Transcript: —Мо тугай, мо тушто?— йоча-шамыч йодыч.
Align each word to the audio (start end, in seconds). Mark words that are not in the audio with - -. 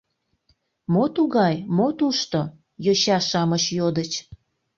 —Мо 0.93 1.03
тугай, 1.15 1.55
мо 1.77 1.87
тушто?— 1.97 2.39
йоча-шамыч 2.85 3.63
йодыч. 3.77 4.11